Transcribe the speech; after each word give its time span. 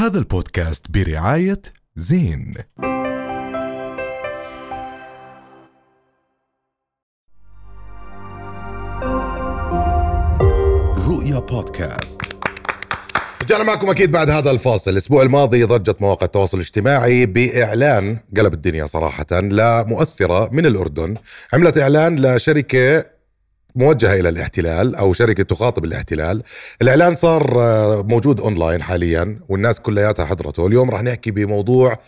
هذا 0.00 0.18
البودكاست 0.18 0.90
برعاية 0.90 1.62
زين. 1.96 2.54
رؤيا 11.08 11.38
بودكاست. 11.38 12.20
رجعنا 13.42 13.64
معكم 13.64 13.90
أكيد 13.90 14.12
بعد 14.12 14.30
هذا 14.30 14.50
الفاصل. 14.50 14.90
الأسبوع 14.90 15.22
الماضي 15.22 15.64
ضجت 15.64 16.02
مواقع 16.02 16.26
التواصل 16.26 16.56
الاجتماعي 16.56 17.26
بإعلان 17.26 18.18
قلب 18.36 18.54
الدنيا 18.54 18.86
صراحة 18.86 19.26
لمؤثره 19.32 20.48
من 20.52 20.66
الأردن. 20.66 21.16
عملت 21.52 21.78
إعلان 21.78 22.26
لشركة 22.26 23.19
موجهة 23.74 24.14
إلى 24.14 24.28
الاحتلال 24.28 24.94
أو 24.96 25.12
شركة 25.12 25.42
تخاطب 25.42 25.84
الاحتلال. 25.84 26.42
الإعلان 26.82 27.16
صار 27.16 27.62
آه، 27.62 28.02
موجود 28.02 28.40
أونلاين 28.40 28.82
حاليا 28.82 29.40
والناس 29.48 29.80
كلياتها 29.80 30.24
حضرته. 30.24 30.66
اليوم 30.66 30.90
راح 30.90 31.02
نحكي 31.02 31.30
بموضوع 31.30 31.98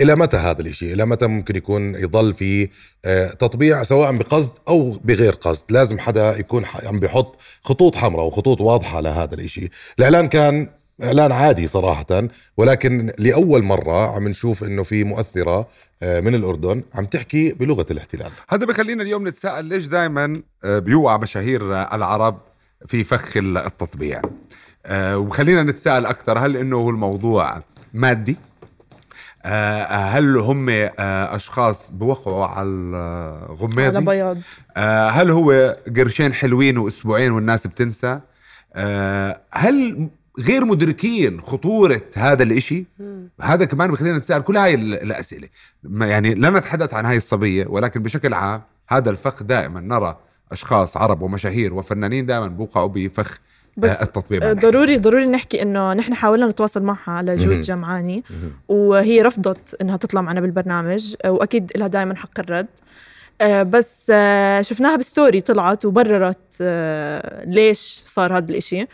إلى 0.00 0.16
متى 0.16 0.36
هذا 0.36 0.60
الإشي؟ 0.60 0.92
إلى 0.92 1.06
متى 1.06 1.26
ممكن 1.26 1.56
يكون 1.56 1.94
يظل 1.94 2.32
في 2.32 2.68
آه، 3.04 3.28
تطبيع 3.28 3.82
سواء 3.82 4.12
بقصد 4.12 4.52
أو 4.68 4.90
بغير 4.90 5.32
قصد. 5.32 5.72
لازم 5.72 5.98
حدا 5.98 6.38
يكون 6.38 6.64
عم 6.86 7.00
بيحط 7.00 7.38
خطوط 7.62 7.96
حمراء 7.96 8.26
وخطوط 8.26 8.60
واضحة 8.60 9.00
لهذا 9.00 9.34
الإشي. 9.34 9.68
الإعلان 9.98 10.28
كان 10.28 10.68
إعلان 11.02 11.32
عادي 11.32 11.66
صراحة 11.66 12.28
ولكن 12.56 13.12
لأول 13.18 13.62
مرة 13.62 14.16
عم 14.16 14.28
نشوف 14.28 14.64
إنه 14.64 14.82
في 14.82 15.04
مؤثرة 15.04 15.68
آه، 16.02 16.20
من 16.20 16.34
الأردن 16.34 16.82
عم 16.94 17.04
تحكي 17.04 17.52
بلغة 17.52 17.86
الاحتلال. 17.90 18.30
هذا 18.48 18.66
بخلينا 18.66 19.02
اليوم 19.02 19.28
نتساءل 19.28 19.64
ليش 19.64 19.86
دائما 19.86 20.42
بيوقع 20.64 21.16
مشاهير 21.16 21.74
آه، 21.74 21.94
العرب 21.96 22.38
في 22.86 23.04
فخ 23.04 23.36
ال- 23.36 23.58
التطبيع. 23.58 24.22
آه، 24.86 25.18
وخلينا 25.18 25.62
نتساءل 25.62 26.06
أكثر 26.06 26.38
هل 26.38 26.56
إنه 26.56 26.76
هو 26.76 26.90
الموضوع 26.90 27.62
مادي؟ 27.94 28.36
آه، 29.44 29.84
هل 29.84 30.36
هم 30.36 30.68
آه، 30.70 30.90
أشخاص 31.36 31.90
بوقعوا 31.90 32.46
على 32.46 32.96
على 32.96 33.46
الغماضي 33.50 34.04
بياض. 34.06 34.38
آه، 34.76 35.08
هل 35.08 35.30
هو 35.30 35.76
قرشين 35.96 36.32
حلوين 36.34 36.78
وأسبوعين 36.78 37.32
والناس 37.32 37.66
بتنسى؟ 37.66 38.20
آه، 38.74 39.40
هل 39.50 40.08
غير 40.38 40.64
مدركين 40.64 41.40
خطورة 41.40 42.00
هذا 42.16 42.42
الإشي 42.42 42.84
هذا 43.40 43.64
كمان 43.64 43.90
بخلينا 43.90 44.18
نتساءل 44.18 44.42
كل 44.42 44.56
هاي 44.56 44.74
ال- 44.74 45.02
الأسئلة. 45.02 45.48
يعني 46.00 46.34
لا 46.34 46.50
نتحدث 46.50 46.94
عن 46.94 47.06
هاي 47.06 47.16
الصبية 47.16 47.66
ولكن 47.68 48.02
بشكل 48.02 48.34
عام 48.34 48.62
هذا 48.88 49.10
الفخ 49.10 49.42
دائما 49.42 49.80
نرى 49.80 50.18
أشخاص 50.52 50.96
عرب 50.96 51.22
ومشاهير 51.22 51.74
وفنانين 51.74 52.26
دائما 52.26 52.46
بوقعوا 52.46 52.88
بفخ 52.88 53.38
بس 53.76 53.90
آه، 53.90 54.02
التطبيع 54.02 54.40
مع 54.40 54.50
آه،. 54.50 54.52
ضروري 54.52 54.96
ضروري 54.98 55.26
نحكي 55.26 55.62
إنه 55.62 55.92
نحن 55.92 56.14
حاولنا 56.14 56.46
نتواصل 56.46 56.82
معها 56.82 57.10
على. 57.12 57.36
جود 57.36 57.60
جمعاني 57.60 58.24
وهي 58.68 59.22
رفضت 59.22 59.76
إنها 59.80 59.96
تطلع 59.96 60.20
معنا 60.20 60.40
بالبرنامج 60.40 61.14
وأكيد 61.26 61.72
لها 61.76 61.86
دائما 61.86 62.16
حق 62.16 62.40
الرد. 62.40 62.66
آه، 63.40 63.62
بس 63.62 64.12
شفناها 64.60 64.96
بال 64.96 65.09
story 65.09 65.40
طلعت 65.40 65.84
وبررت 65.84 66.62
ليش 67.46 68.02
صار 68.04 68.36
هذا 68.36 68.50
الإشي. 68.50 68.80
آه، 68.82 68.88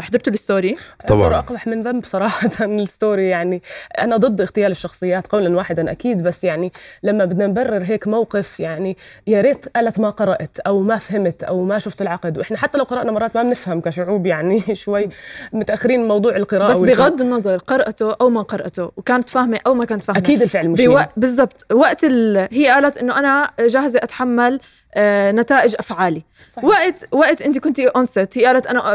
حضرتوا 0.00 0.32
ال 0.32 0.39
story 0.39 0.76
طبعاً. 1.08 1.38
أقبح 1.38 1.66
من 1.66 1.82
ذنب 1.82 2.04
صراحة 2.04 2.50
ال 2.64 2.75
story 2.75 3.28
يعني 3.28 3.62
أنا 3.98 4.16
ضد 4.16 4.40
اغتيال 4.40 4.70
الشخصيات 4.70 5.26
قولا 5.26 5.56
واحدا 5.56 5.90
أكيد 5.90 6.22
بس 6.22 6.44
يعني 6.44 6.72
لما 7.02 7.24
بدنا 7.24 7.46
نبرر 7.46 7.82
هيك 7.82 8.08
موقف 8.08 8.60
يعني 8.60 8.96
يا 9.26 9.40
ريت 9.40 9.68
قالت 9.76 9.98
ما 9.98 10.10
قرأت 10.10 10.58
أو 10.60 10.80
ما 10.82 10.96
فهمت 10.98 11.42
أو 11.44 11.64
ما 11.64 11.78
شفت 11.78 12.02
العقد 12.02 12.38
وإحنا 12.38 12.56
حتى 12.56 12.78
لو 12.78 12.84
قرأنا 12.84 13.12
مرات 13.12 13.36
ما 13.36 13.42
بنفهم 13.42 13.80
كشعوب 13.80 14.26
يعني 14.26 14.62
شوي 14.84 15.08
متأخرين 15.52 16.08
موضوع 16.08 16.36
القراءة 16.36 16.70
بس. 16.70 16.80
بغض 16.80 17.20
النظر 17.20 17.56
قرأته 17.56 18.16
أو 18.20 18.30
ما 18.30 18.42
قرأته 18.42 18.90
وكانت 18.96 19.28
فاهمة 19.30 19.58
أو 19.66 19.74
ما 19.74 19.84
كانت 19.84 20.04
فاهمة 20.04 20.18
أكيد 20.20 20.42
الفعل 20.42 20.68
مش 20.68 20.80
بوق... 20.80 20.98
نية. 20.98 21.08
بالضبط 21.16 21.66
وقت 21.72 22.04
ال... 22.04 22.48
هي 22.52 22.68
قالت 22.68 22.96
إنه 22.98 23.18
أنا 23.18 23.50
جاهزة 23.60 24.00
أتحمل 24.02 24.60
آه، 24.96 25.32
نتائج 25.32 25.74
أفعالي 25.78 26.22
صحيح. 26.50 26.64
وقت 26.64 27.04
وقت 27.12 27.42
أنت 27.42 27.58
كنتي 27.58 27.86
on 27.86 28.04
set 28.04 28.38
هي 28.38 28.44
قالت 28.44 28.66
أنا 28.66 28.94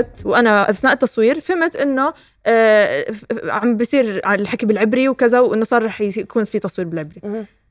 بال 0.00 0.10
set 0.10 0.26
وأنا 0.26 0.70
أثناء 0.70 0.92
التصوير 0.92 1.40
فهمت 1.40 1.76
إنه 1.76 2.12
آه، 2.46 3.12
عم 3.44 3.76
بصير 3.76 4.20
الحكي 4.34 4.66
بالعبري 4.66 5.08
وكذا 5.08 5.40
وإنه 5.40 5.64
صار 5.64 5.84
رح 5.84 6.00
يكون 6.00 6.44
في 6.44 6.58
تصوير 6.58 6.88
بالعبري. 6.88 7.20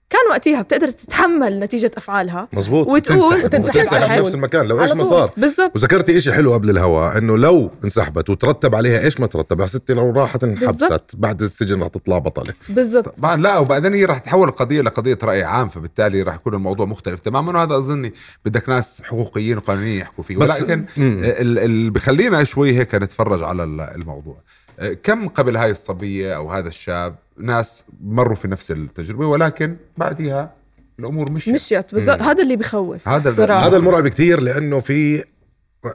كان 0.09 0.22
وقتها 0.31 0.62
بتقدر 0.62 0.88
تتحمل 0.90 1.59
نتيجة 1.59 1.91
أفعالها. 1.97 2.47
مزبوط 2.53 2.88
وتقول 2.88 3.44
وتنسحب. 3.44 4.19
طول. 4.22 4.34
المكان. 4.34 4.66
لو 4.66 4.81
إيش 4.81 4.91
ما. 4.91 5.03
صار 5.03 5.31
بالضبط. 5.38 5.75
وذكرتي 5.75 6.18
إشي 6.18 6.34
حلو 6.34 6.53
قبل 6.53 6.69
الهواء 6.69 7.18
إنه 7.18 7.38
لو 7.38 7.72
انسحبت 7.84 8.29
وترتب 8.29 8.75
عليها 8.75 9.00
إيش 9.00 9.19
ما 9.19 9.28
ترتب 9.28 9.59
يا 9.59 9.66
ستي 9.66 9.94
لو 9.94 10.12
راحت 10.12 10.44
انحبست 10.44 11.16
بعد 11.16 11.41
السجن 11.41 11.81
رح 11.81 11.88
تطلع 11.88 12.18
بطلة. 12.18 12.53
بالضبط. 12.69 13.19
طبعا 13.19 13.35
لا 13.35 13.57
وبعدين 13.57 13.94
هي 13.94 14.06
رح 14.06 14.18
تحول 14.18 14.47
القضية 14.50 14.81
لقضيه 14.81 15.18
رأي 15.23 15.44
عام 15.44 15.68
فبالتالي 15.69 16.22
رح 16.22 16.35
يكون 16.35 16.53
الموضوع 16.53 16.85
مختلف 16.85 17.19
تماما 17.19 17.59
وهذا 17.59 17.75
أظني 17.78 18.13
بدك 18.45 18.69
ناس 18.69 19.01
حقوقيين 19.06 19.57
وقانونيين 19.57 19.97
يحكوا 20.01 20.24
فيه. 20.24 20.38
ولكن 20.38 20.85
اللي 20.97 21.89
بخلينا 21.89 22.44
شوي 22.44 22.78
هيك 22.79 22.95
نتفرج 22.95 23.44
على 23.44 23.63
ال- 23.63 23.81
الموضوع. 23.81 24.38
آه، 24.79 24.94
كم 24.94 25.28
قبل 25.28 25.57
هاي 25.57 25.72
الصبية 25.72 26.35
أو 26.35 26.51
هذا 26.51 26.68
الشاب 26.68 27.16
ناس 27.39 27.83
مروا 28.03 28.35
في 28.35 28.47
نفس 28.47 28.71
التجربة 28.71 29.27
ولكن 29.27 29.75
بعدها 29.97 30.53
الأمور 30.99 31.31
مشيت. 31.31 31.53
مشيت 31.53 31.93
بالضبط. 31.93 32.21
هذا 32.21 32.43
اللي 32.43 32.55
بخوف 32.55 33.07
هذا- 33.07 33.29
الصراحه 33.29 33.67
هذا 33.67 33.77
المرعب 33.77 34.07
كثير 34.07 34.39
لأنه 34.41 34.79
في 34.79 35.23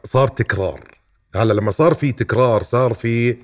صار 0.05 0.29
تكرار. 0.29 0.81
هلا 1.35 1.53
لما 1.53 1.71
صار 1.71 1.95
في 1.95 2.13
تكرار 2.13 2.63
صار 2.63 2.95
في 2.95 3.37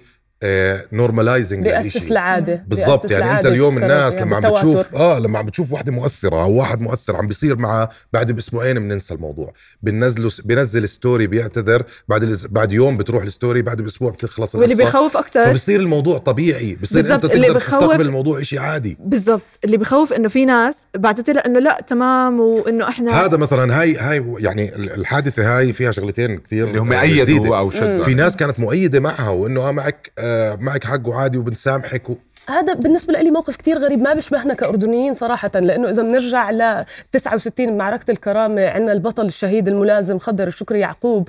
normalizing 0.93 1.65
بيأسس 1.65 2.11
العاده 2.11 2.65
بالضبط 2.69 3.11
يعني 3.11 3.33
أنت 3.33 3.47
اليوم 3.47 3.79
الناس 3.79 4.15
فيها 4.15 4.25
لما 4.25 4.37
عم. 4.37 4.43
بتشوف 4.43 4.95
آه 4.95 5.19
لما 5.19 5.39
عم 5.39 5.47
بتشوف 5.47 5.73
وحده 5.73 5.93
مؤثرة 5.93 6.43
أو 6.43 6.53
واحد 6.53 6.81
مؤثر 6.81 7.17
عم 7.17 7.27
بيصير 7.27 7.57
معه 7.59 7.89
بعد 8.13 8.33
بأسبوعين 8.33 8.79
بننسى 8.79 9.15
الموضوع. 9.15 9.53
بننزله 9.83 10.31
بنزل 10.45 10.89
story 10.89 11.27
بيعتذر 11.27 11.83
بعد 12.09 12.39
بعد 12.51 12.73
يوم 12.73 12.97
بتروح 12.97 13.23
الستوري 13.23 13.63
بعد 13.63 13.83
بأسبوع 13.83 14.11
بتخلص 14.11 14.55
واللي 14.55 14.75
القصة. 14.75 14.85
بخوف 14.85 15.17
أكثر 15.17 15.47
فبصير 15.47 15.81
الموضوع 15.81 16.19
طبيعي. 16.19 16.77
بصير 16.83 17.01
أنت 17.01 17.09
بالضبط، 17.09 17.33
اللي 17.35 17.47
تقدر 17.47 17.59
بخوف- 17.59 17.81
تستقبل 17.81 18.07
الموضوع 18.07 18.43
شيء 18.43 18.59
عادي. 18.59 18.97
بالضبط 19.01 19.43
اللي 19.65 19.77
بخوف 19.77 20.13
إنه 20.13 20.29
في 20.29 20.45
ناس 20.45 20.87
بعتت 20.97 21.31
لها 21.31 21.47
إنه 21.47 21.59
لأ 21.59 21.81
تمام 21.87 22.41
وإنه 22.41 22.89
إحنا 22.89 23.25
هذا 23.25 23.37
مثلا 23.37 23.81
هاي 23.81 23.97
هاي 23.97 24.25
يعني 24.39 24.75
الحادثة 24.77 25.59
هاي 25.59 25.73
فيها 25.73 25.91
شغلتين 25.91 26.39
كثير 26.39 26.69
اللي 26.69 26.79
هم 26.81 26.93
آه،. 26.93 27.03
ايدوا 27.03 27.57
أو 27.59 27.71
شدوا. 27.71 28.05
في 28.05 28.15
ناس 28.15 28.37
كانت 28.37 28.61
مؤيدة 28.61 29.01
معها 29.01 29.29
وإنه 29.31 29.69
آه 29.69 29.73
معك 29.73 30.13
آه 30.19 30.28
معك 30.61 30.85
حق 30.85 31.09
وعادي 31.09 31.39
وبنسامحك. 31.39 32.19
هذا 32.49 32.75
بالنسبة 32.75 33.13
لي 33.21 33.31
موقف 33.31 33.57
كتير 33.57 33.79
غريب 33.79 33.99
ما 33.99 34.15
بيشبهنا 34.15 34.55
كأردنيين 34.55 35.15
صراحة 35.15 35.51
لأنه 35.55 35.91
إذا 35.91 36.03
بنرجع 36.03 36.51
ل 36.51 36.85
69 37.13 37.77
معركة 37.79 38.11
الكرامة 38.11 38.67
عندنا 38.69 38.93
البطل 38.93 39.27
الشهيد 39.27 39.69
الملازم 39.69 40.19
خضر 40.19 40.47
الشكري 40.49 40.79
يعقوب 40.81 41.29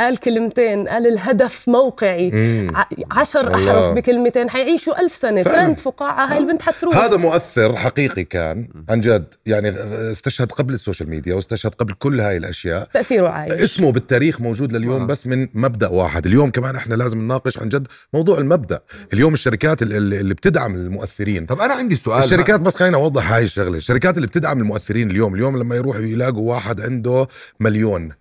قال 0.00 0.16
كلمتين 0.18 0.88
قال 0.88 1.06
الهدف 1.06 1.68
موقعي 1.68 2.30
مم. 2.30 2.72
عشر 3.10 3.50
والله. 3.50 3.70
أحرف 3.70 3.94
بكلمتين 3.94 4.50
حيعيشوا 4.50 5.00
ألف 5.00 5.16
سنة 5.16 5.42
فعلا. 5.42 5.56
ترند 5.64 5.78
فقاعة 5.78 6.26
هاي 6.32 6.38
البنت 6.38 6.62
حتروح 6.62 6.96
هذا 6.96 7.16
مؤثر 7.16 7.76
حقيقي 7.76 8.24
كان 8.24 8.68
عن 8.88 9.00
جد 9.00 9.34
يعني 9.46 9.68
استشهد 10.12 10.52
قبل 10.52 10.74
ال 10.74 10.79
social 10.79 11.10
media 11.10 11.34
واستشهد 11.34 11.74
قبل 11.74 11.92
كل 11.92 12.20
هاي 12.20 12.36
الأشياء 12.36 12.88
تأثيره 12.94 13.28
عايش 13.28 13.52
اسمه 13.52 13.92
بالتاريخ 13.92 14.40
موجود 14.40 14.72
لليوم 14.72 15.02
آه. 15.02 15.06
بس 15.06 15.26
من 15.26 15.48
مبدأ 15.54 15.88
واحد 15.88 16.26
اليوم 16.26 16.50
كمان 16.50 16.76
إحنا 16.76 16.94
لازم 16.94 17.18
نناقش 17.18 17.58
عن 17.58 17.68
جد 17.68 17.86
موضوع 18.14 18.38
المبدأ 18.38 18.80
اليوم 19.12 19.32
الشركات 19.32 19.82
ال- 19.82 19.92
ال- 19.92 20.14
اللي 20.14 20.34
بتدعم 20.34 20.59
المؤثرين؟ 20.66 21.46
طب 21.46 21.60
أنا 21.60 21.74
عندي 21.74 21.96
سؤال 21.96 22.24
الشركات 22.24 22.60
بس 22.60 22.74
خلينا 22.76 22.96
اوضح 22.96 23.32
هاي 23.32 23.44
الشغلة. 23.44 23.76
الشركات 23.76 24.16
اللي 24.16 24.26
بتدعم 24.26 24.58
المؤثرين 24.58 25.10
اليوم 25.10 25.34
اليوم 25.34 25.56
لما 25.56 25.76
يروحوا 25.76 26.00
يلاقوا 26.00 26.54
واحد 26.54 26.80
عنده 26.80 27.28
مليون 27.60 28.12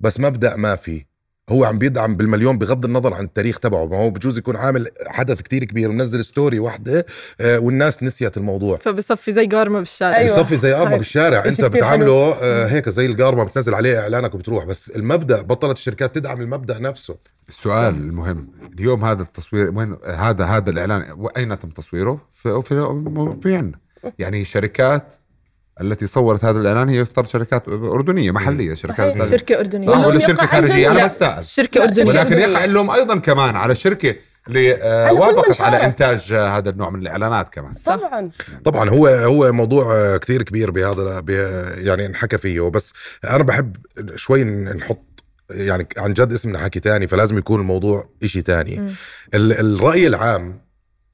بس 0.00 0.20
مبدأ 0.20 0.56
ما 0.56 0.76
في. 0.76 1.04
هو 1.48 1.64
عم 1.64 1.78
بيدعم 1.78 2.16
بالمليون 2.16 2.58
بغض 2.58 2.84
النظر 2.84 3.14
عن 3.14 3.24
التاريخ 3.24 3.58
تبعه 3.58 3.86
ما 3.86 3.96
هو 3.96 4.10
بجوز 4.10 4.38
يكون 4.38 4.56
عامل 4.56 4.88
حدث 5.06 5.42
كتير 5.42 5.64
كبير 5.64 5.90
ومنزل 5.90 6.24
story 6.24 6.58
واحدة 6.58 7.06
آه، 7.40 7.58
والناس 7.58 8.02
نسيت 8.02 8.36
الموضوع 8.36 8.76
فبصفي 8.76 9.32
زي 9.32 9.46
قارمه 9.46 9.78
بالشارع 9.78 10.16
أيوة. 10.16 10.36
بيصفي 10.36 10.56
زي 10.56 10.72
هاي 10.72 10.98
بالشارع 10.98 11.44
انت 11.44 11.64
بتعامله 11.64 12.36
آه، 12.42 12.66
هيك 12.66 12.88
زي 12.88 13.06
القارمه 13.06 13.44
بتنزل 13.44 13.74
عليه 13.74 14.00
اعلانك 14.00 14.34
وبتروح 14.34 14.64
بس 14.64 14.90
المبدا 14.90 15.42
بطلت 15.42 15.76
الشركات 15.76 16.14
تدعم 16.14 16.40
المبدا 16.40 16.78
نفسه 16.78 17.16
السؤال 17.48 17.94
المهم 17.94 18.48
اليوم 18.74 19.04
هذا 19.04 19.22
التصوير 19.22 19.70
وين 19.70 19.96
هذا 20.04 20.44
هذا 20.44 20.70
الاعلان 20.70 21.28
اين 21.36 21.58
تم 21.58 21.68
تصويره؟ 21.68 22.20
في 22.30 22.62
في 22.62 23.38
في 23.42 23.56
عنا 23.56 23.78
يعني 24.18 24.44
شركات 24.44 25.14
التي 25.80 26.06
صورت 26.06 26.44
هذا 26.44 26.58
الإعلان 26.60 26.88
هي 26.88 26.96
يفترض 26.98 27.26
شركات 27.26 27.68
أردنية 27.68 28.30
محلية 28.30 28.74
شركات 28.74 29.12
صحيح. 29.18 29.30
شركة 29.30 29.58
أردنية 29.58 29.86
صح 29.86 30.06
ولا 30.06 30.18
شركة 30.18 30.46
خارجية 30.46 30.90
أنا 30.90 30.98
لا. 30.98 31.06
بتساءل 31.06 31.44
شركة 31.44 31.82
أردنية 31.82 32.04
شركة 32.12 32.18
ولكن 32.20 32.32
أردنية. 32.32 32.46
يقع 32.58 32.64
لهم 32.64 32.90
أيضا 32.90 33.18
كمان 33.18 33.56
على 33.56 33.74
شركة 33.74 34.14
اللي 34.48 34.74
آه، 34.82 35.12
وافقت. 35.12 35.60
على 35.60 35.84
إنتاج 35.84 36.32
آه، 36.32 36.56
هذا 36.58 36.70
النوع 36.70 36.90
من 36.90 37.02
الإعلانات 37.02 37.48
كمان. 37.48 37.72
طبعا 37.86 38.30
طبعا 38.64 38.90
هو 38.90 39.06
هو 39.06 39.52
موضوع 39.52 39.94
آه، 39.96 40.16
كثير 40.16 40.42
كبير 40.42 40.70
بهذا 40.70 41.20
به- 41.20 41.70
يعني 41.78 42.06
انحكى 42.06 42.38
فيه 42.38 42.60
بس 42.60 42.92
أنا 43.30 43.42
بحب 43.44 43.76
شوي 44.16 44.44
نحط 44.44 45.24
يعني 45.50 45.88
عن 45.98 46.12
جد 46.12 46.32
اسمنا 46.32 46.58
حكي 46.58 46.80
تاني 46.80 47.06
فلازم 47.06 47.38
يكون 47.38 47.60
الموضوع 47.60 48.08
إشي 48.24 48.42
تاني 48.42 48.92
الرأي 49.34 50.06
العام 50.06 50.60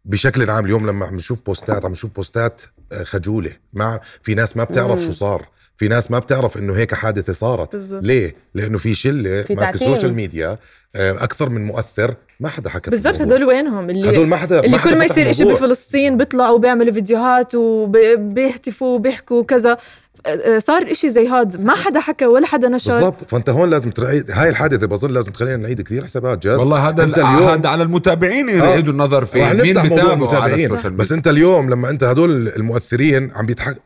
بشكل 0.04 0.50
عام 0.50 0.64
اليوم 0.64 0.86
لما 0.86 1.06
عم 1.06 1.14
نشوف 1.16 1.40
بوستات 1.46 1.84
عم 1.84 1.90
نشوف 1.90 2.10
بوستات 2.16 2.62
آه، 2.92 3.02
خجولة 3.02 3.50
مع 3.72 4.00
في 4.22 4.34
ناس 4.34 4.56
ما 4.56 4.64
بتعرف. 4.64 5.00
شو 5.00 5.12
صار 5.12 5.48
في 5.76 5.88
ناس 5.88 6.10
ما 6.10 6.18
بتعرف 6.18 6.56
إنه 6.58 6.76
هيك 6.76 6.94
حادثة 6.94 7.32
صارت 7.32 7.76
بالضبط. 7.76 8.04
ليه؟ 8.04 8.34
لأنه 8.54 8.78
في 8.78 8.88
ماسكة 8.88 9.54
تعتيم. 9.54 9.88
ال 9.88 9.92
social 9.92 10.14
media 10.14 10.58
آه، 10.96 11.12
أكثر 11.12 11.48
من 11.48 11.64
مؤثر 11.66 12.14
ما 12.40 12.48
حدا 12.48 12.70
حكى 12.70 12.90
بالضبط. 12.90 13.20
هدول 13.20 13.44
وينهم 13.44 13.90
اللي 13.90 14.10
هدول 14.10 14.26
ما 14.26 14.36
حدا 14.36 14.60
اللي 14.64 14.78
حدا 14.78 14.90
كل 14.90 14.98
ما 14.98 15.04
يصير 15.04 15.30
الموضوع. 15.30 15.54
بفلسطين 15.54 16.16
بيطلعوا 16.16 16.58
بيعملوا 16.58 16.92
فيديوهات 16.92 17.54
وبيهتفوا 17.54 18.94
وبيحكوا 18.94 19.42
كذا 19.44 19.76
صار 20.58 20.90
إشي 20.90 21.10
زي 21.10 21.28
هاد. 21.28 21.64
ما 21.64 21.74
حدا 21.74 22.00
حكى 22.00 22.26
ولا 22.26 22.46
حدا 22.46 22.68
نشر. 22.68 22.92
بالضبط. 22.92 23.30
فأنت 23.30 23.50
هون 23.50 23.70
لازم 23.70 23.90
تعيد 23.90 24.30
هاي 24.30 24.48
الحادثة 24.48 24.86
بظن 24.86 25.10
لازم 25.10 25.32
تخلينا 25.32 25.56
نعيد 25.56 25.80
كثير 25.80 26.04
حسابات 26.04 26.46
جد. 26.46 26.52
والله 26.58 26.88
هذا 26.88 27.04
اليوم- 27.04 27.26
هذا 27.48 27.68
على 27.68 27.82
المتابعين 27.82 28.48
آه. 28.48 28.52
يعيدوا 28.52 28.92
النظر 28.92 29.24
فيه 29.24 29.52
مين 29.52 29.56
نفتح 29.56 29.84
موضوع 29.84 29.96
بتابعه 29.96 30.10
على 30.12 30.20
متابعين 30.20 30.64
السوشيال 30.64 30.92
بس 30.92 31.12
أنت 31.12 31.28
اليوم 31.28 31.70
لما 31.70 31.90
أنت 31.90 32.04
هدول 32.04 32.48
المؤثرين 32.48 33.30
عم 33.34 33.46
بيتحك 33.46 33.76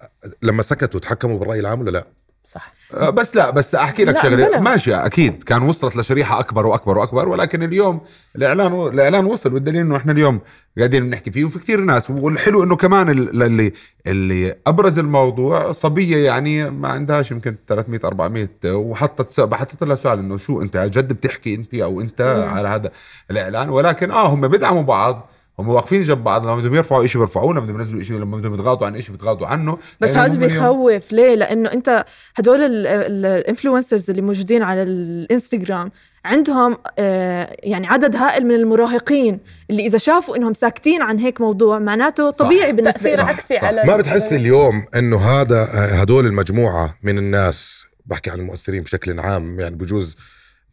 لما 0.42 0.62
سكتوا 0.62 1.00
تحكموا 1.00 1.38
بالرأي 1.38 1.60
العام 1.60 1.80
ولا 1.80 1.90
لا؟ 1.90 2.04
صح. 2.46 2.72
آه، 2.94 3.10
بس 3.10 3.36
لا 3.36 3.50
بس 3.50 3.74
أحكي 3.74 4.04
لك 4.04 4.18
شغلة. 4.18 4.60
ماشي 4.60 4.94
أكيد 4.94 5.42
كان 5.42 5.62
وصلت 5.62 5.96
لشريحة 5.96 6.40
أكبر 6.40 6.66
وأكبر 6.66 6.98
وأكبر 6.98 7.28
ولكن 7.28 7.62
اليوم 7.62 8.00
الإعلان 8.36 8.72
الإعلان 8.88 9.24
وصل 9.26 9.54
والدليل 9.54 9.80
إنه 9.80 9.96
إحنا 9.96 10.12
اليوم 10.12 10.40
قاعدين 10.78 11.06
بنحكي 11.06 11.30
فيه 11.30 11.44
وفي 11.44 11.58
كثير 11.58 11.80
ناس. 11.80 12.10
والحلو 12.10 12.62
إنه 12.62 12.76
كمان 12.76 13.08
ال- 13.10 13.42
اللي 13.42 13.72
اللي 14.06 14.54
أبرز 14.66 14.98
الموضوع 14.98 15.70
صبية 15.70 16.16
يعني 16.26 16.70
ما 16.70 16.88
عندهاش 16.88 17.30
يمكن 17.30 17.56
300 17.68 18.00
400 18.04 18.48
وحطت 18.66 19.30
سؤال 19.30 19.54
حطيت 19.54 19.82
لها 19.84 19.94
سؤال 19.96 20.18
إنه 20.18 20.36
شو 20.36 20.62
أنت 20.62 20.76
جد 20.76 21.12
بتحكي 21.12 21.54
أنت 21.54 21.74
أو 21.74 22.00
أنت 22.00 22.20
على 22.50 22.68
هذا 22.68 22.90
الإعلان؟ 23.30 23.68
ولكن 23.68 24.10
آه 24.10 24.26
هم 24.28 24.48
بيدعموا 24.48 24.82
بعض. 24.82 25.28
هم 25.58 25.68
واقفين 25.68 26.02
جنب 26.02 26.24
بعض 26.24 26.46
لما 26.46 26.56
بدهم 26.56 26.74
يرفعوا 26.74 27.06
شيء 27.06 27.20
بيرفعوه 27.20 27.52
لما 27.52 27.60
بدهم 27.60 27.78
ينزلوا 27.78 28.02
شيء 28.02 28.16
لما 28.16 28.36
بدهم 28.36 28.54
يتغاضوا 28.54 28.86
عن 28.86 29.00
شيء 29.00 29.12
بيتغاضوا 29.12 29.46
عنه. 29.46 29.78
بس 30.00 30.10
لأنه 30.10 30.24
هذا 30.24 30.38
بيخوف. 30.38 31.12
ليه؟ 31.12 31.34
لأنه 31.34 31.72
أنت 31.72 32.04
هدول 32.36 32.60
الانفلونسرز 32.60 34.10
اللي 34.10 34.22
موجودين 34.22 34.62
على 34.62 34.82
الانستغرام 34.82 35.90
عندهم 36.24 36.76
آه، 36.98 37.56
يعني 37.62 37.86
عدد 37.86 38.16
هائل 38.16 38.46
من 38.46 38.54
المراهقين 38.54 39.40
اللي 39.70 39.86
إذا 39.86 39.98
شافوا 39.98 40.36
إنهم 40.36 40.54
ساكتين 40.54 41.02
عن 41.02 41.18
هيك 41.18 41.40
موضوع 41.40 41.78
معناته 41.78 42.30
صح. 42.30 42.46
طبيعي 42.46 42.72
بالنسبة 42.72 42.92
تاثير 42.92 43.18
لهم. 43.18 43.26
عكسي 43.28 43.56
صح. 43.56 43.64
على 43.64 43.84
ما 43.84 43.96
بتحس 43.96 44.32
اليوم 44.32 44.84
إنه 44.94 45.16
هذا 45.16 45.60
آه، 45.60 46.00
هدول 46.00 46.26
المجموعة 46.26 46.94
من 47.02 47.18
الناس 47.18 47.86
بحكي 48.06 48.30
عن 48.30 48.38
المؤثرين 48.38 48.82
بشكل 48.82 49.20
عام 49.20 49.60
يعني 49.60 49.74
بجوز 49.74 50.16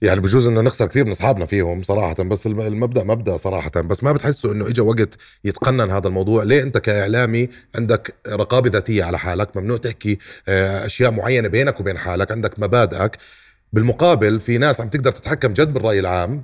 يعني 0.01 0.19
بجوز 0.19 0.47
إنه 0.47 0.61
نخسر 0.61 0.85
كثير 0.87 1.05
من 1.05 1.11
أصحابنا 1.11 1.45
فيهم 1.45 1.81
صراحة 1.83 2.13
بس 2.23 2.47
الم- 2.47 2.61
المبدأ 2.61 3.03
مبدأ 3.03 3.37
صراحة 3.37 3.71
بس 3.75 4.03
ما 4.03 4.11
بتحسوا 4.11 4.53
إنه 4.53 4.67
اجى 4.67 4.81
وقت 4.81 5.17
يتقنن 5.43 5.91
هذا 5.91 6.07
الموضوع. 6.07 6.43
ليه 6.43 6.63
أنت 6.63 6.77
كإعلامي 6.77 7.49
عندك 7.75 8.15
رقابة 8.27 8.69
ذاتية 8.69 9.03
على 9.03 9.19
حالك؟ 9.19 9.57
ممنوع 9.57 9.77
تحكي 9.77 10.17
آه، 10.47 10.85
أشياء 10.85 11.11
معينة 11.11 11.47
بينك 11.47 11.79
وبين 11.79 11.97
حالك 11.97 12.31
عندك 12.31 12.59
مبادئك. 12.59 13.17
بالمقابل 13.73 14.39
في 14.39 14.57
ناس 14.57 14.81
عم 14.81 14.89
تقدر 14.89 15.11
تتحكم 15.11 15.53
جد 15.53 15.73
بالرأي 15.73 15.99
العام 15.99 16.43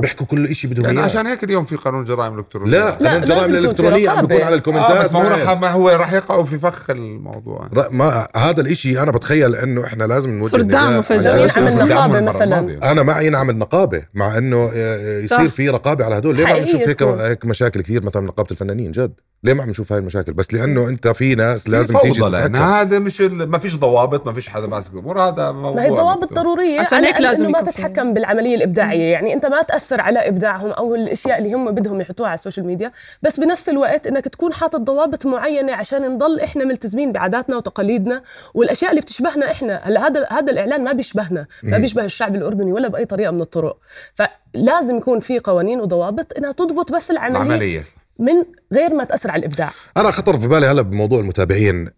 بيحكوا 0.00 0.26
كل 0.26 0.54
شيء 0.54 0.70
بدهم 0.70 0.84
يعني 0.84 0.96
إياه 0.98 1.04
عشان 1.04 1.26
هيك 1.26 1.44
اليوم 1.44 1.64
في 1.64 1.76
قانون 1.76 2.04
جرائم 2.04 2.34
الالكترونيه 2.34 2.70
لا 2.70 2.78
لا، 3.00 3.08
قانون 3.10 3.22
الجرائم 3.22 3.42
في 3.52 3.58
الالكترونيه 3.58 4.10
عم. 4.10 4.26
بيكون 4.26 4.44
على 4.46 4.54
الكومنتات 4.54 4.90
آه 4.90 5.02
بس 5.02 5.12
ما 5.12 5.18
هو. 5.18 5.44
رح 5.46 5.58
ما 5.60 5.70
هو 5.70 5.88
رح 5.88 6.12
يقعوا 6.12 6.44
في 6.44 6.58
فخ 6.58 6.90
الموضوع 6.90 7.68
ر- 7.74 7.88
ما 7.90 8.28
هذا 8.36 8.60
الإشي 8.60 9.00
أنا 9.02 9.10
بتخيل 9.10 9.54
إنه 9.54 9.84
إحنا 9.84 10.04
لازم 10.04 10.30
نوجه 10.38 10.50
صرت 10.50 10.64
دعمه 10.64 11.00
فجأة. 11.00 11.48
على- 11.48 11.56
ينعمل 11.56 12.16
المرة 12.18 12.32
مثلاً. 12.32 12.90
أنا 12.92 13.02
معي 13.02 13.28
نعمل 13.30 13.56
نقابة 13.58 14.02
مع 14.14 14.38
إنه 14.38 14.70
آه، 14.74 15.18
يصير 15.18 15.48
صح. 15.48 15.54
في 15.54 15.68
رقابة 15.68 16.04
على 16.04 16.18
هدول 16.18 16.36
ليه 16.36 16.44
ما 16.44 16.50
عم 16.52 16.58
نشوف 16.62 16.88
هيك. 16.88 17.02
هيك 17.02 17.44
مشاكل 17.46 17.80
كثير 17.80 18.04
مثلا 18.04 18.26
نقابة 18.26 18.48
الفنانين 18.50 18.92
جد 18.92 19.12
ليه 19.44 19.52
ما 19.54 19.62
عم 19.62 19.70
نشوف 19.70 19.92
هاي 19.92 20.00
المشاكل 20.00 20.32
بس 20.32 20.54
لأنه 20.54 20.88
أنت 20.88 21.08
في 21.08 21.34
ناس 21.34 21.68
لازم 21.68 21.98
تيجي 21.98 22.20
تتحكم 22.20 22.56
هذا 22.56 22.98
مش 22.98 23.20
ما 23.20 23.58
فيش 23.58 23.76
ضوابط 23.76 24.26
ما 24.26 24.32
فيش 24.32 24.48
حدا 24.48 24.66
ماسك 24.66 24.94
الأمور 24.94 25.20
هذا 25.20 25.50
موضوع 25.52 25.74
ما 25.74 25.84
هي 25.84 25.90
ضوابط. 25.90 26.32
ضرورية 26.32 26.80
عشان 26.80 27.04
هيك 27.04 27.20
لازم 27.20 27.50
ما 27.50 27.62
تتحكم 27.62 28.14
بالعملية 28.14 28.54
الإبداعية 28.54 29.12
يعني 29.12 29.34
أنت 29.34 29.46
ما 29.46 29.62
تأثر 29.62 29.87
على 29.92 30.28
إبداعهم 30.28 30.70
أو 30.70 30.94
الأشياء 30.94 31.38
اللي 31.38 31.52
هم 31.54 31.70
بدهم 31.70 32.00
يحطوها 32.00 32.28
على 32.28 32.34
ال 32.34 32.39
social 32.39 32.66
media 32.66 32.92
بس 33.22 33.40
بنفس 33.40 33.68
الوقت 33.68 34.06
إنك 34.06 34.24
تكون 34.24 34.52
حاطط 34.52 34.80
ضوابط 34.80 35.26
معينة 35.26 35.72
عشان 35.72 36.10
نضل 36.10 36.40
إحنا 36.40 36.64
ملتزمين 36.64 37.12
بعاداتنا 37.12 37.56
وتقاليدنا 37.56 38.22
والأشياء 38.54 38.90
اللي 38.90 39.00
بتشبهنا 39.00 39.50
إحنا 39.50 39.80
هلأ 39.82 40.06
هذا 40.06 40.26
هذا 40.30 40.52
الإعلان 40.52 40.84
ما 40.84 40.92
بيشبهنا 40.92 41.46
ما. 41.62 41.78
بيشبه 41.78 42.04
الشعب 42.04 42.34
الأردني 42.34 42.72
ولا 42.72 42.88
بأي 42.88 43.04
طريقة 43.04 43.30
من 43.30 43.40
الطرق 43.40 43.76
فلازم 44.14 44.96
يكون 44.96 45.20
في 45.20 45.38
قوانين 45.38 45.80
وضوابط 45.80 46.36
إنها 46.38 46.52
تضبط 46.52 46.92
بس 46.92 47.10
العملية 47.10 47.42
العملية 47.42 47.82
صح. 47.82 48.07
من 48.18 48.44
غير 48.72 48.94
ما 48.94 49.04
تأثر 49.04 49.30
على 49.30 49.40
الإبداع. 49.40 49.72
أنا 49.96 50.10
خطر 50.10 50.38
في 50.38 50.48
بالي 50.48 50.66
هلا 50.66 50.82
بموضوع 50.82 51.20
المتابعين. 51.20 51.88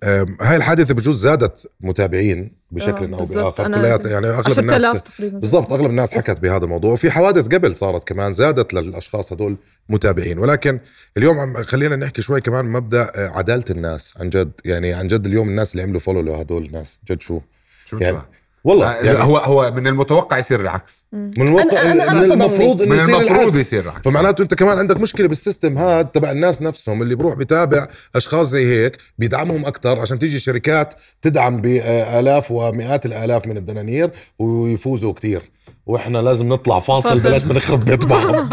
هاي 0.40 0.56
الحادثة 0.56 0.94
بجوز 0.94 1.20
زادت 1.20 1.70
متابعين 1.80 2.52
بشكل 2.70 3.14
آه، 3.14 3.16
أو 3.16 3.20
بالضبط. 3.20 3.60
باخر 3.60 3.74
كلياتها 3.74 4.10
يعني 4.10 4.26
أغلب 4.26 4.46
10000 4.46 4.74
الناس 4.74 5.02
تقريبا. 5.02 5.38
بالضبط 5.38 5.72
أغلب 5.72 5.90
الناس 5.90 6.14
حكت 6.14 6.40
بهذا 6.40 6.64
الموضوع. 6.64 6.92
وفي 6.92 7.10
حوادث 7.10 7.46
قبل 7.46 7.74
صارت 7.74 8.08
كمان 8.08 8.32
زادت 8.32 8.74
للأشخاص 8.74 9.32
هدول 9.32 9.56
متابعين. 9.88 10.38
ولكن 10.38 10.80
اليوم 11.16 11.38
عم 11.38 11.54
خلينا 11.64 11.96
نحكي 11.96 12.22
شوي 12.22 12.40
كمان 12.40 12.64
مبدأ 12.64 13.02
آه، 13.02 13.28
عدالة 13.28 13.64
الناس. 13.70 14.14
عن 14.20 14.30
جد 14.30 14.52
يعني 14.64 14.92
عن 14.94 15.06
جد 15.06 15.26
اليوم 15.26 15.48
الناس 15.48 15.72
اللي 15.72 15.82
عملوا 15.82 16.00
follow 16.00 16.20
لهدول 16.20 16.64
الناس. 16.64 17.00
جد 17.10 17.20
شو؟ 17.20 17.40
شو 17.84 17.98
يعني؟ 17.98 18.18
والله. 18.64 18.86
آه، 18.90 19.04
يعني 19.04 19.18
هو 19.18 19.36
هو 19.38 19.70
من 19.70 19.86
المتوقع 19.86 20.38
يصير 20.38 20.60
العكس. 20.60 21.06
من 21.12 21.48
الواقع 21.48 21.82
أنا- 21.82 22.08
أنا- 22.08 22.12
من. 22.12 22.32
المفروض 22.32 22.82
إنه 22.82 22.90
من 22.94 22.98
يصير 22.98 23.16
المفروض 23.18 23.40
العكس. 23.40 23.58
يصير 23.60 23.84
العكس. 23.84 24.02
فمعناته 24.04 24.42
أنت 24.42 24.54
كمان 24.54 24.78
عندك 24.78 24.96
مشكلة 25.00 25.28
بال 25.28 25.41
system 25.41 25.78
هذا 25.78 26.02
تبع 26.02 26.30
الناس 26.30 26.62
نفسهم 26.62 27.02
اللي 27.02 27.14
بروح 27.14 27.34
بيتابع 27.34 27.86
أشخاص 28.16 28.46
زي 28.48 28.66
هيك 28.84 28.98
بيدعمهم 29.18 29.66
أكثر 29.66 30.00
عشان 30.00 30.18
تيجي 30.18 30.36
الشركات 30.36 30.94
تدعم 31.22 31.60
بالاف 31.60 32.50
ومئات 32.50 33.06
الآلاف 33.06 33.46
من 33.46 33.56
الدنانير 33.56 34.10
ويفوزوا 34.38 35.12
كتير. 35.12 35.42
وإحنا 35.86 36.18
لازم 36.18 36.48
نطلع 36.48 36.78
فاصل, 36.78 37.08
فاصل. 37.10 37.22
بلاش 37.22 37.44
ما 37.44 37.54
نخرب 37.54 37.84
بيت 37.84 38.06
بعض. 38.06 38.34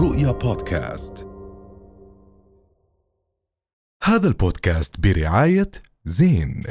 رؤيا 0.00 0.32
بودكاست. 0.32 1.26
هذا 4.02 4.28
البودكاست 4.28 4.94
برعاية 5.00 5.70
زين 6.08 6.62